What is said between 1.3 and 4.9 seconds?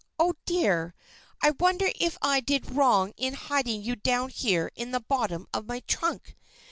I wonder if I did wrong in hiding you down here in